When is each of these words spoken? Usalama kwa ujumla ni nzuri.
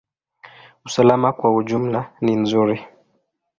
Usalama 0.85 1.29
kwa 1.37 1.55
ujumla 1.55 1.99
ni 2.21 2.35
nzuri. 2.35 2.77